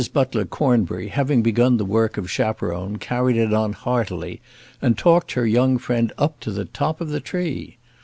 [0.13, 4.41] Butler Cornbury having begun the work of chaperon carried it on heartily,
[4.81, 7.77] and talked her young friend up to the top of the tree.